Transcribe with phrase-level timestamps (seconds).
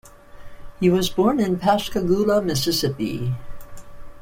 [0.79, 3.35] He was born in Pascagoula, Mississippi.